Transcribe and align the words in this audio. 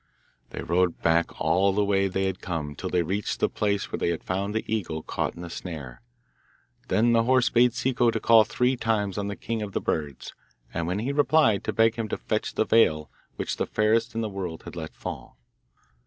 They 0.49 0.63
rode 0.63 0.99
back 1.03 1.39
all 1.39 1.73
the 1.73 1.85
way 1.85 2.07
they 2.07 2.25
had 2.25 2.41
come 2.41 2.73
till 2.75 2.89
they 2.89 3.03
reached 3.03 3.39
the 3.39 3.47
place 3.47 3.91
where 3.91 3.99
they 3.99 4.09
had 4.09 4.23
found 4.23 4.55
the 4.55 4.65
eagle 4.65 5.03
caught 5.03 5.35
in 5.35 5.43
the 5.43 5.49
snare; 5.51 6.01
then 6.87 7.11
the 7.13 7.25
horse 7.25 7.51
bade 7.51 7.73
Ciccu 7.73 8.09
to 8.09 8.19
call 8.19 8.43
three 8.43 8.75
times 8.75 9.19
on 9.19 9.27
the 9.27 9.35
king 9.35 9.61
of 9.61 9.73
the 9.73 9.79
birds, 9.79 10.33
and 10.73 10.87
when 10.87 10.97
he 10.97 11.11
replied, 11.11 11.63
to 11.65 11.71
beg 11.71 11.97
him 11.97 12.07
to 12.07 12.17
fetch 12.17 12.55
the 12.55 12.65
veil 12.65 13.11
which 13.35 13.57
the 13.57 13.67
fairest 13.67 14.15
in 14.15 14.21
the 14.21 14.27
world 14.29 14.63
had 14.63 14.75
let 14.75 14.95
fall. 14.95 15.37